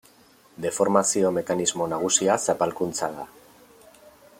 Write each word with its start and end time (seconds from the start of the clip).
Deformazio 0.65 1.31
mekanismo 1.37 1.89
nagusia 1.93 2.39
zapalkuntza 2.49 3.15
da. 3.19 3.29